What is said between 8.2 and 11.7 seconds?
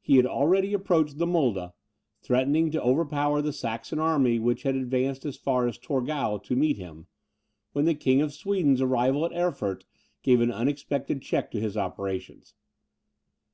of Sweden's arrival at Erfurt gave an unexpected check to